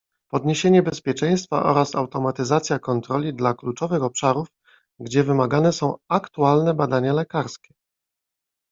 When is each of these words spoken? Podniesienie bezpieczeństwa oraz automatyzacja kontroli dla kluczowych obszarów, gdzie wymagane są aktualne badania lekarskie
Podniesienie 0.29 0.83
bezpieczeństwa 0.83 1.63
oraz 1.63 1.95
automatyzacja 1.95 2.79
kontroli 2.79 3.33
dla 3.33 3.53
kluczowych 3.53 4.03
obszarów, 4.03 4.47
gdzie 4.99 5.23
wymagane 5.23 5.73
są 5.73 5.95
aktualne 6.09 6.73
badania 6.73 7.13
lekarskie 7.13 7.73